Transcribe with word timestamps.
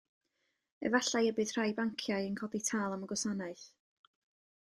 Efallai 0.87 1.27
y 1.31 1.33
bydd 1.39 1.51
rhai 1.57 1.73
banciau 1.79 2.25
yn 2.31 2.39
codi 2.39 2.63
tâl 2.71 2.97
am 2.97 3.05
y 3.09 3.11
gwasanaeth. 3.13 3.67